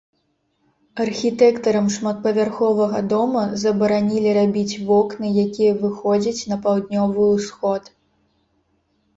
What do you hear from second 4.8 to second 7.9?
вокны, якія выходзяць на паўднёвы ўсход.